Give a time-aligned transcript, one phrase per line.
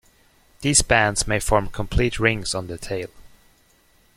[0.61, 3.09] These bands may form complete rings on the tail.